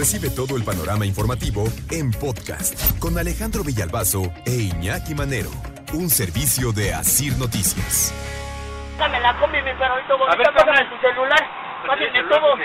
Recibe 0.00 0.32
todo 0.32 0.56
el 0.56 0.64
panorama 0.64 1.04
informativo 1.04 1.68
en 1.92 2.08
podcast 2.08 2.72
con 3.04 3.18
Alejandro 3.20 3.60
Villalbazo 3.60 4.32
e 4.48 4.72
Iñaki 4.72 5.12
Manero, 5.12 5.52
un 5.92 6.08
servicio 6.08 6.72
de 6.72 6.94
Asir 6.96 7.36
Noticias. 7.36 8.08
Dame 8.96 9.20
la 9.20 9.36
combi, 9.36 9.60
mi 9.60 9.76
perrito 9.76 10.16
bonito, 10.16 10.32
A 10.32 10.36
ver, 10.40 10.48
pásame 10.56 10.88
tu 10.88 10.96
celular, 11.04 11.44
pásame 11.84 12.08
celular, 12.16 12.40
todo. 12.40 12.56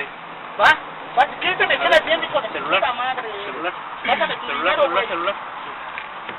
¿Va? 0.63 0.71
¿Va? 1.19 1.23
¿Qué 1.43 1.51
te 1.59 1.67
me 1.67 1.75
quedas 1.75 2.05
bien, 2.07 2.23
hijo 2.23 2.39
de 2.39 2.47
tu 2.47 2.53
Celular. 2.55 2.79
puta 2.79 2.93
madre? 3.03 3.27
Celular. 3.51 3.73
Pásame 4.07 4.33
tu 4.39 4.45
Celular, 4.47 4.63
dinero, 4.63 4.83
celular, 4.87 5.07
celular. 5.11 5.35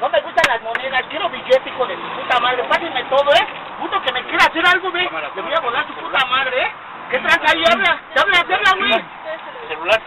No 0.01 0.09
me 0.09 0.21
gustan 0.25 0.45
las 0.49 0.61
monedas, 0.65 1.05
quiero 1.13 1.29
billete, 1.29 1.69
hijo 1.77 1.85
de 1.93 1.95
tu 2.01 2.09
puta 2.25 2.41
madre. 2.41 2.65
Pásenme 2.73 3.05
todo, 3.13 3.29
¿eh? 3.37 3.45
Puto 3.85 4.01
que 4.01 4.13
me 4.17 4.25
quiera 4.33 4.49
hacer 4.49 4.65
algo, 4.65 4.89
güey. 4.91 5.05
Cámara, 5.13 5.29
Le 5.37 5.43
voy 5.45 5.53
a 5.53 5.61
volar 5.61 5.85
su 5.87 5.93
celular. 5.93 6.25
puta 6.25 6.33
madre, 6.33 6.57
¿eh? 6.57 6.71
¿Qué 7.13 7.19
tranza 7.21 7.53
ahí? 7.53 7.63
Habla, 7.69 8.01
habla, 8.17 8.39
habla, 8.41 8.73
güey. 8.81 9.05
Celular. 9.69 10.01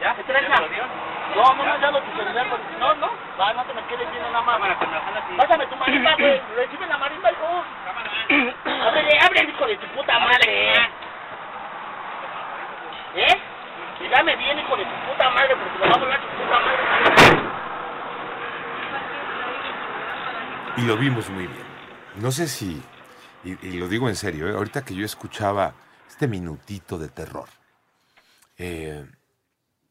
¿Ya? 0.00 0.14
¿Qué 0.16 0.24
tranza? 0.24 0.48
¿Ya 0.48 0.60
lo? 0.60 0.66
No, 1.36 1.54
no 1.54 1.62
me 1.62 1.70
has 1.70 1.80
dado 1.80 2.00
tu 2.02 2.10
celular, 2.16 2.46
porque 2.50 2.64
si 2.72 2.80
no, 2.80 2.94
no. 2.94 3.10
Va, 3.38 3.52
no 3.52 3.64
te 3.64 3.74
me 3.74 3.82
quedes 3.86 4.10
viendo 4.10 4.30
nada 4.30 4.42
más. 4.42 4.76
Pásame 5.36 5.66
tu 5.66 5.76
marimba, 5.76 6.14
güey. 6.16 6.40
Recibe 6.56 6.86
la 6.86 6.98
marimba, 6.98 7.30
hijo. 7.30 7.64
Cámara. 7.84 8.10
Ábrele, 8.88 9.18
ábrele, 9.20 9.50
hijo 9.50 9.66
de 9.66 9.76
tu 9.76 9.86
puta 9.88 10.18
madre. 10.18 10.74
¿Eh? 13.14 13.40
Y 14.00 14.08
dame 14.08 14.36
bien, 14.36 14.58
hijo 14.58 14.76
de 14.76 14.84
tu 14.84 14.94
puta 15.10 15.30
madre, 15.30 15.56
porque 15.56 15.78
me 15.78 15.88
va 15.88 15.94
a 15.94 15.98
volar 15.98 16.20
tu 16.20 16.26
puta 16.28 16.60
madre. 16.60 17.40
Y 20.76 20.82
lo 20.82 20.96
vimos 20.96 21.28
muy 21.30 21.46
bien. 21.46 21.66
No 22.16 22.30
sé 22.30 22.48
si, 22.48 22.82
y, 23.44 23.66
y 23.66 23.78
lo 23.78 23.86
digo 23.86 24.08
en 24.08 24.16
serio, 24.16 24.48
¿eh? 24.48 24.52
ahorita 24.52 24.84
que 24.84 24.94
yo 24.94 25.04
escuchaba 25.04 25.74
este 26.08 26.26
minutito 26.26 26.98
de 26.98 27.08
terror, 27.08 27.48
eh, 28.58 29.04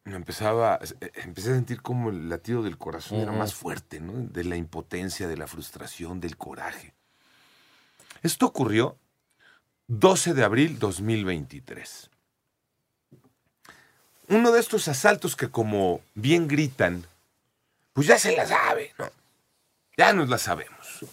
me 0.04 0.16
empezaba, 0.16 0.80
eh, 0.82 1.12
empecé 1.24 1.52
a 1.52 1.56
sentir 1.56 1.82
como 1.82 2.10
el 2.10 2.30
latido 2.30 2.64
del 2.64 2.78
corazón 2.78 3.20
era 3.20 3.32
más 3.32 3.54
fuerte, 3.54 4.00
¿no? 4.00 4.14
De 4.14 4.44
la 4.44 4.56
impotencia, 4.56 5.28
de 5.28 5.38
la 5.38 5.48
frustración, 5.48 6.20
del 6.20 6.38
coraje. 6.38 6.94
Esto 8.22 8.48
ocurrió 8.48 8.98
12 9.88 10.34
de 10.34 10.44
abril 10.44 10.80
2023. 10.80 12.10
Uno 14.30 14.52
de 14.52 14.60
estos 14.60 14.88
asaltos 14.88 15.36
que 15.36 15.50
como 15.50 16.02
bien 16.14 16.48
gritan, 16.48 17.06
pues 17.94 18.08
ya 18.08 18.20
se 18.20 18.36
la 18.36 18.46
sabe, 18.46 18.94
¿no? 18.98 19.10
Ya 19.98 20.14
nos 20.14 20.30
la 20.30 20.38
sabemos. 20.38 21.06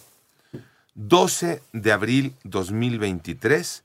12 0.93 1.61
de 1.73 1.91
abril 1.91 2.35
2023, 2.43 3.83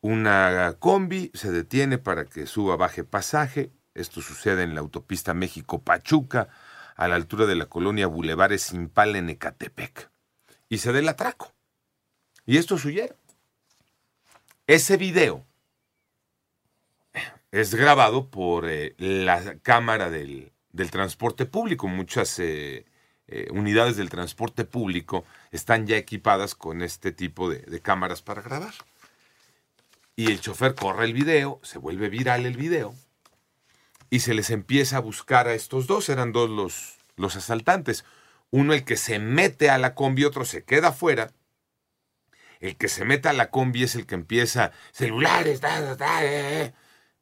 una 0.00 0.74
combi 0.78 1.30
se 1.34 1.50
detiene 1.50 1.98
para 1.98 2.24
que 2.24 2.46
suba, 2.46 2.76
baje 2.76 3.04
pasaje. 3.04 3.70
Esto 3.94 4.20
sucede 4.20 4.64
en 4.64 4.74
la 4.74 4.80
autopista 4.80 5.34
México-Pachuca, 5.34 6.48
a 6.96 7.08
la 7.08 7.14
altura 7.14 7.46
de 7.46 7.54
la 7.54 7.66
colonia 7.66 8.06
Bulevares 8.06 8.62
Simpal 8.62 9.16
en 9.16 9.30
Ecatepec. 9.30 10.10
Y 10.68 10.78
se 10.78 10.92
da 10.92 10.98
el 10.98 11.08
atraco. 11.08 11.52
Y 12.46 12.58
estos 12.58 12.84
huyeron. 12.84 13.16
Ese 14.66 14.96
video 14.96 15.44
es 17.52 17.74
grabado 17.74 18.30
por 18.30 18.68
eh, 18.68 18.94
la 18.98 19.58
Cámara 19.60 20.10
del, 20.10 20.52
del 20.72 20.90
Transporte 20.90 21.46
Público. 21.46 21.86
Muchas 21.86 22.38
eh, 22.40 22.86
eh, 23.28 23.48
unidades 23.52 23.96
del 23.96 24.10
transporte 24.10 24.64
público 24.64 25.24
están 25.52 25.86
ya 25.86 25.96
equipadas 25.96 26.54
con 26.54 26.82
este 26.82 27.12
tipo 27.12 27.48
de, 27.48 27.58
de 27.60 27.80
cámaras 27.80 28.22
para 28.22 28.42
grabar. 28.42 28.74
Y 30.16 30.30
el 30.30 30.40
chofer 30.40 30.74
corre 30.74 31.04
el 31.04 31.12
video, 31.12 31.60
se 31.62 31.78
vuelve 31.78 32.08
viral 32.08 32.46
el 32.46 32.56
video, 32.56 32.94
y 34.14 34.20
se 34.20 34.32
les 34.32 34.50
empieza 34.50 34.98
a 34.98 35.00
buscar 35.00 35.48
a 35.48 35.54
estos 35.54 35.88
dos. 35.88 36.08
Eran 36.08 36.30
dos 36.30 36.48
los, 36.48 36.98
los 37.16 37.34
asaltantes. 37.34 38.04
Uno 38.50 38.72
el 38.72 38.84
que 38.84 38.96
se 38.96 39.18
mete 39.18 39.70
a 39.70 39.78
la 39.78 39.96
combi, 39.96 40.24
otro 40.24 40.44
se 40.44 40.62
queda 40.62 40.88
afuera. 40.88 41.32
El 42.60 42.76
que 42.76 42.86
se 42.86 43.04
mete 43.04 43.28
a 43.28 43.32
la 43.32 43.50
combi 43.50 43.82
es 43.82 43.96
el 43.96 44.06
que 44.06 44.14
empieza 44.14 44.70
celulares, 44.92 45.58
ta, 45.60 45.80
ta, 45.80 45.96
ta, 45.96 46.24
eh, 46.24 46.62
eh". 46.62 46.72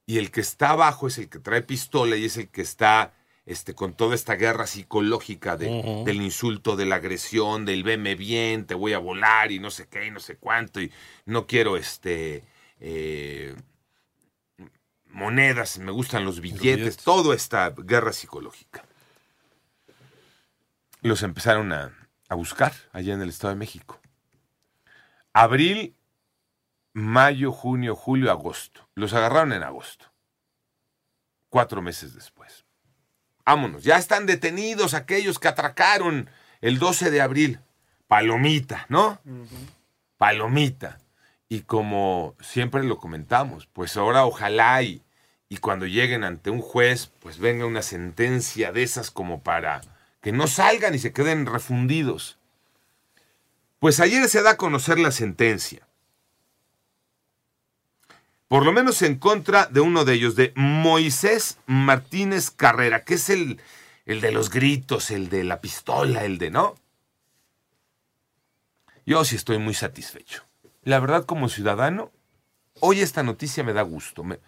y 0.04 0.18
el 0.18 0.30
que 0.30 0.42
está 0.42 0.70
abajo 0.70 1.06
es 1.06 1.16
el 1.16 1.30
que 1.30 1.38
trae 1.38 1.62
pistola 1.62 2.14
y 2.16 2.26
es 2.26 2.36
el 2.36 2.48
que 2.50 2.60
está 2.60 3.14
este, 3.46 3.74
con 3.74 3.94
toda 3.94 4.14
esta 4.14 4.34
guerra 4.34 4.66
psicológica 4.66 5.56
de- 5.56 5.68
del 6.04 6.20
insulto, 6.20 6.76
de 6.76 6.84
la 6.84 6.96
agresión, 6.96 7.64
del 7.64 7.84
veme 7.84 8.16
bien, 8.16 8.66
te 8.66 8.74
voy 8.74 8.92
a 8.92 8.98
volar 8.98 9.50
y 9.50 9.58
no 9.58 9.70
sé 9.70 9.88
qué 9.88 10.06
y 10.06 10.10
no 10.10 10.20
sé 10.20 10.36
cuánto 10.36 10.80
y 10.82 10.92
no 11.24 11.46
quiero 11.46 11.78
este 11.78 12.44
eh, 12.80 13.54
monedas, 15.12 15.78
me 15.78 15.92
gustan 15.92 16.24
los 16.24 16.40
billetes, 16.40 16.76
billetes. 16.76 16.96
toda 16.98 17.34
esta 17.34 17.70
guerra 17.70 18.12
psicológica. 18.12 18.84
Los 21.00 21.22
empezaron 21.22 21.72
a, 21.72 21.92
a 22.28 22.34
buscar 22.34 22.72
allá 22.92 23.14
en 23.14 23.22
el 23.22 23.28
Estado 23.28 23.54
de 23.54 23.58
México. 23.58 24.00
Abril, 25.32 25.96
mayo, 26.92 27.52
junio, 27.52 27.96
julio, 27.96 28.30
agosto. 28.30 28.88
Los 28.94 29.12
agarraron 29.14 29.52
en 29.52 29.62
agosto. 29.62 30.06
Cuatro 31.48 31.82
meses 31.82 32.14
después. 32.14 32.64
Vámonos, 33.44 33.82
ya 33.82 33.96
están 33.96 34.26
detenidos 34.26 34.94
aquellos 34.94 35.38
que 35.38 35.48
atracaron 35.48 36.30
el 36.60 36.78
12 36.78 37.10
de 37.10 37.20
abril. 37.20 37.60
Palomita, 38.06 38.86
¿no? 38.88 39.20
Palomita. 40.16 40.98
Y 41.52 41.64
como 41.64 42.34
siempre 42.40 42.82
lo 42.82 42.96
comentamos, 42.96 43.68
pues 43.74 43.98
ahora 43.98 44.24
ojalá 44.24 44.82
y, 44.82 45.02
y 45.50 45.58
cuando 45.58 45.84
lleguen 45.86 46.24
ante 46.24 46.48
un 46.48 46.62
juez, 46.62 47.12
pues 47.20 47.36
venga 47.36 47.66
una 47.66 47.82
sentencia 47.82 48.72
de 48.72 48.82
esas 48.82 49.10
como 49.10 49.42
para 49.42 49.82
que 50.22 50.32
no 50.32 50.46
salgan 50.46 50.94
y 50.94 50.98
se 50.98 51.12
queden 51.12 51.44
refundidos. 51.44 52.38
Pues 53.80 54.00
ayer 54.00 54.26
se 54.30 54.40
da 54.40 54.52
a 54.52 54.56
conocer 54.56 54.98
la 54.98 55.10
sentencia. 55.10 55.86
Por 58.48 58.64
lo 58.64 58.72
menos 58.72 59.02
en 59.02 59.16
contra 59.18 59.66
de 59.66 59.80
uno 59.80 60.06
de 60.06 60.14
ellos, 60.14 60.36
de 60.36 60.54
Moisés 60.56 61.58
Martínez 61.66 62.50
Carrera, 62.50 63.04
que 63.04 63.12
es 63.12 63.28
el, 63.28 63.60
el 64.06 64.22
de 64.22 64.32
los 64.32 64.48
gritos, 64.48 65.10
el 65.10 65.28
de 65.28 65.44
la 65.44 65.60
pistola, 65.60 66.24
el 66.24 66.38
de 66.38 66.50
no. 66.50 66.76
Yo 69.04 69.22
sí 69.26 69.36
estoy 69.36 69.58
muy 69.58 69.74
satisfecho. 69.74 70.44
La 70.82 70.98
verdad, 71.00 71.24
como 71.24 71.48
ciudadano, 71.48 72.10
hoy 72.80 73.00
esta 73.00 73.22
noticia 73.22 73.62
me 73.62 73.72
da 73.72 73.82
gusto, 73.82 74.24
me, 74.24 74.40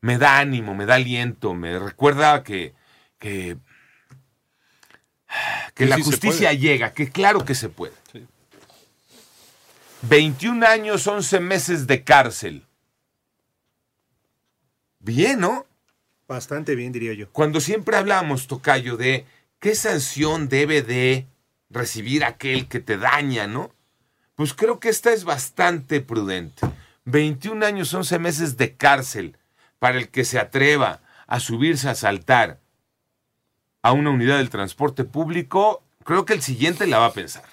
me 0.00 0.18
da 0.18 0.38
ánimo, 0.38 0.74
me 0.74 0.86
da 0.86 0.94
aliento, 0.94 1.54
me 1.54 1.78
recuerda 1.78 2.42
que, 2.42 2.74
que, 3.18 3.56
que 5.74 5.84
Que 5.84 5.86
la 5.86 5.96
sí 5.96 6.02
justicia 6.02 6.52
llega, 6.52 6.92
que 6.92 7.10
claro 7.10 7.44
que 7.44 7.54
se 7.54 7.68
puede. 7.68 7.94
Sí. 8.12 8.26
21 10.02 10.66
años, 10.66 11.06
11 11.06 11.40
meses 11.40 11.86
de 11.86 12.04
cárcel. 12.04 12.64
Bien, 15.00 15.40
¿no? 15.40 15.66
Bastante 16.28 16.74
bien, 16.74 16.92
diría 16.92 17.12
yo. 17.12 17.30
Cuando 17.32 17.60
siempre 17.60 17.96
hablamos, 17.96 18.46
Tocayo, 18.46 18.96
de 18.96 19.26
qué 19.60 19.74
sanción 19.74 20.48
debe 20.48 20.82
de 20.82 21.26
recibir 21.70 22.24
aquel 22.24 22.68
que 22.68 22.80
te 22.80 22.96
daña, 22.96 23.46
¿no? 23.46 23.72
Pues 24.36 24.54
creo 24.54 24.78
que 24.78 24.90
esta 24.90 25.12
es 25.12 25.24
bastante 25.24 26.00
prudente. 26.00 26.66
21 27.06 27.64
años, 27.64 27.92
11 27.92 28.18
meses 28.18 28.56
de 28.56 28.74
cárcel 28.74 29.36
para 29.78 29.98
el 29.98 30.08
que 30.08 30.24
se 30.24 30.38
atreva 30.38 31.00
a 31.26 31.40
subirse 31.40 31.88
a 31.88 31.94
saltar 31.94 32.60
a 33.82 33.92
una 33.92 34.10
unidad 34.10 34.38
del 34.38 34.50
transporte 34.50 35.04
público, 35.04 35.82
creo 36.04 36.24
que 36.24 36.34
el 36.34 36.42
siguiente 36.42 36.86
la 36.86 36.98
va 36.98 37.06
a 37.06 37.12
pensar. 37.12 37.44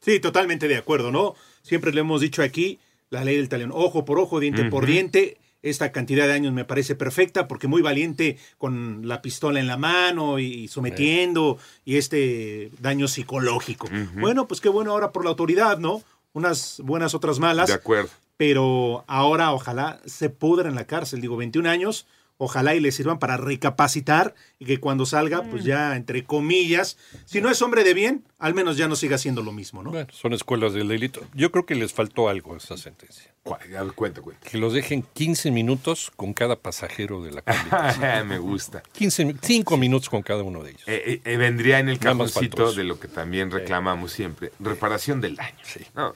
Sí, 0.00 0.20
totalmente 0.20 0.68
de 0.68 0.76
acuerdo, 0.76 1.10
¿no? 1.10 1.34
Siempre 1.62 1.92
le 1.92 2.00
hemos 2.00 2.20
dicho 2.20 2.42
aquí, 2.42 2.80
la 3.08 3.24
ley 3.24 3.36
del 3.36 3.48
talión, 3.48 3.70
ojo 3.72 4.04
por 4.04 4.18
ojo, 4.18 4.38
diente 4.40 4.64
por 4.64 4.84
diente. 4.84 5.38
Esta 5.62 5.90
cantidad 5.90 6.26
de 6.26 6.32
años 6.32 6.52
me 6.52 6.64
parece 6.64 6.94
perfecta 6.94 7.48
porque 7.48 7.66
muy 7.66 7.82
valiente 7.82 8.38
con 8.58 9.08
la 9.08 9.22
pistola 9.22 9.58
en 9.58 9.66
la 9.66 9.76
mano 9.76 10.38
y 10.38 10.68
sometiendo 10.68 11.58
y 11.84 11.96
este 11.96 12.70
daño 12.78 13.08
psicológico. 13.08 13.88
Bueno, 14.14 14.46
pues 14.46 14.60
qué 14.60 14.68
bueno 14.68 14.92
ahora 14.92 15.12
por 15.12 15.24
la 15.24 15.30
autoridad, 15.30 15.78
¿no? 15.78 16.02
Unas 16.36 16.80
buenas, 16.84 17.14
otras 17.14 17.38
malas. 17.38 17.68
De 17.68 17.72
acuerdo. 17.74 18.10
pero 18.36 19.04
ahora 19.06 19.52
ojalá 19.52 20.00
se 20.04 20.28
pudra 20.28 20.68
en 20.68 20.74
la 20.74 20.84
cárcel. 20.86 21.22
Digo, 21.22 21.38
21 21.38 21.70
años, 21.70 22.06
ojalá 22.36 22.74
y 22.74 22.80
le 22.80 22.92
sirvan 22.92 23.18
para 23.18 23.38
recapacitar 23.38 24.34
y 24.58 24.66
que 24.66 24.78
cuando 24.78 25.06
salga, 25.06 25.42
pues 25.44 25.64
ya, 25.64 25.96
entre 25.96 26.24
comillas, 26.26 26.98
si 27.24 27.40
no 27.40 27.48
es 27.50 27.62
hombre 27.62 27.82
de 27.84 27.94
bien, 27.94 28.24
al 28.38 28.52
menos 28.52 28.76
ya 28.76 28.86
no 28.88 28.96
siga 28.96 29.16
haciendo 29.16 29.42
lo 29.42 29.52
mismo, 29.52 29.82
¿no? 29.82 29.90
Bueno, 29.92 30.08
son 30.12 30.34
escuelas 30.34 30.74
del 30.74 30.88
delito. 30.88 31.22
Yo 31.32 31.50
creo 31.50 31.64
que 31.64 31.74
les 31.74 31.94
faltó 31.94 32.28
algo 32.28 32.52
a 32.52 32.58
esta 32.58 32.76
sentencia. 32.76 33.32
¿Cuál? 33.42 33.60
A 33.74 33.82
ver, 33.84 33.92
cuenta, 33.94 34.20
cuenta. 34.20 34.46
Que 34.46 34.58
los 34.58 34.74
dejen 34.74 35.02
15 35.14 35.50
minutos 35.50 36.12
con 36.16 36.34
cada 36.34 36.56
pasajero 36.56 37.22
de 37.22 37.30
la 37.32 37.40
combi. 37.42 38.28
Me 38.28 38.38
gusta. 38.38 38.82
15, 38.92 39.24
mi- 39.24 39.36
5 39.40 39.76
minutos 39.78 40.10
con 40.10 40.20
cada 40.20 40.42
uno 40.42 40.62
de 40.62 40.72
ellos. 40.72 40.82
Eh, 40.86 41.02
eh, 41.06 41.20
eh, 41.24 41.36
vendría 41.38 41.78
en 41.78 41.88
el 41.88 41.98
cajoncito 41.98 42.72
de 42.74 42.84
lo 42.84 43.00
que 43.00 43.08
también 43.08 43.50
reclamamos 43.50 44.12
siempre, 44.12 44.52
reparación 44.60 45.22
del 45.22 45.36
daño. 45.36 45.56
Sí. 45.62 45.80
No, 45.94 46.14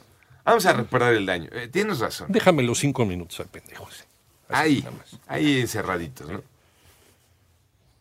vamos 0.51 0.67
a 0.67 0.73
reparar 0.75 1.15
el 1.15 1.27
daño. 1.27 1.49
Eh, 1.53 1.69
tienes 1.69 1.99
razón. 2.01 2.29
Déjame 2.31 2.63
los 2.63 2.79
5 2.79 3.05
minutos 3.07 3.41
al 3.41 3.47
pendejo. 3.47 3.87
Así, 3.87 4.05
Ahí, 4.49 4.85
ahí 5.29 5.61
encerraditos, 5.61 6.29
¿no? 6.29 6.43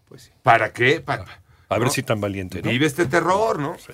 Pues 0.08 0.24
sí. 0.24 0.32
¿Para 0.44 0.74
qué? 0.74 1.00
Pa- 1.02 1.26
A 1.70 1.78
ver 1.78 1.88
¿no? 1.88 1.94
si 1.94 2.04
tan 2.04 2.20
valiente, 2.20 2.62
¿no? 2.62 2.70
Vive 2.72 2.86
este 2.86 3.06
terror, 3.06 3.60
¿no? 3.60 3.78
Sí. 3.78 3.94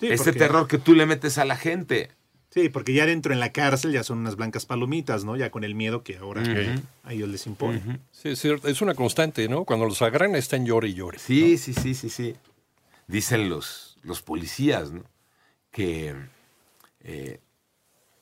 Sí, 0.00 0.06
este 0.08 0.16
porque- 0.16 0.38
terror 0.38 0.66
que 0.68 0.78
tú 0.78 0.94
le 0.94 1.04
metes 1.06 1.36
a 1.38 1.44
la 1.44 1.56
gente. 1.56 2.10
Sí, 2.52 2.68
porque 2.68 2.92
ya 2.94 3.06
dentro 3.06 3.32
en 3.32 3.38
la 3.38 3.52
cárcel 3.52 3.92
ya 3.92 4.02
son 4.02 4.18
unas 4.18 4.34
blancas 4.34 4.66
palomitas, 4.66 5.22
¿no? 5.24 5.36
Ya 5.36 5.50
con 5.50 5.62
el 5.62 5.74
miedo 5.76 6.02
que 6.02 6.16
ahora 6.16 6.42
a 7.04 7.12
ellos 7.12 7.28
les 7.28 7.46
impone. 7.46 8.00
Sí, 8.10 8.30
es 8.30 8.40
cierto, 8.40 8.66
es 8.66 8.80
una 8.82 8.94
constante, 8.94 9.48
¿no? 9.48 9.64
Cuando 9.64 9.84
los 9.86 10.02
agarran 10.02 10.34
están 10.34 10.66
llore 10.66 10.88
y 10.88 10.94
llore. 10.94 11.18
Sí, 11.20 11.58
sí, 11.58 11.74
sí, 11.74 11.94
sí, 11.94 12.08
sí. 12.10 12.34
Dicen 13.06 13.48
los, 13.48 13.98
los 14.02 14.22
policías, 14.22 14.90
¿no? 14.90 15.04
Que 15.70 16.16
eh, 17.02 17.40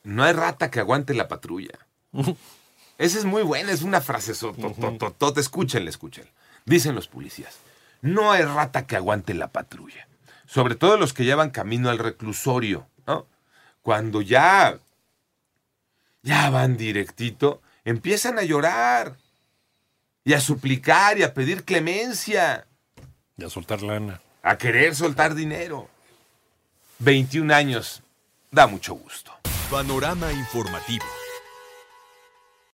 no 0.04 0.24
hay 0.24 0.32
rata 0.32 0.70
que 0.70 0.80
aguante 0.80 1.14
la 1.14 1.28
patrulla. 1.28 1.78
Esa 2.98 3.18
es 3.18 3.24
muy 3.24 3.42
buena, 3.42 3.70
es 3.72 3.82
una 3.82 4.00
frase 4.00 4.34
sototototota. 4.34 5.40
Escúchenla, 5.40 5.88
escúchenla. 5.90 6.30
Dicen 6.64 6.94
los 6.94 7.06
policías, 7.08 7.56
no 8.02 8.32
hay 8.32 8.42
rata 8.42 8.86
que 8.86 8.96
aguante 8.96 9.34
la 9.34 9.48
patrulla. 9.48 10.06
Sobre 10.46 10.74
todo 10.74 10.96
los 10.96 11.12
que 11.12 11.24
llevan 11.24 11.50
camino 11.50 11.90
al 11.90 11.98
reclusorio, 11.98 12.86
¿no? 13.06 13.26
Cuando 13.82 14.20
ya, 14.22 14.78
ya 16.22 16.50
van 16.50 16.76
directito, 16.76 17.62
empiezan 17.84 18.38
a 18.38 18.42
llorar 18.42 19.16
y 20.24 20.32
a 20.34 20.40
suplicar 20.40 21.18
y 21.18 21.22
a 21.22 21.32
pedir 21.34 21.64
clemencia 21.64 22.66
Y 23.36 23.44
a 23.44 23.50
soltar 23.50 23.82
lana. 23.82 24.20
a 24.42 24.58
querer 24.58 24.94
soltar 24.96 25.34
dinero. 25.34 25.88
21 26.98 27.54
años, 27.54 28.02
da 28.50 28.66
mucho 28.66 28.94
gusto. 28.94 29.32
Panorama 29.70 30.32
informativo. 30.32 31.17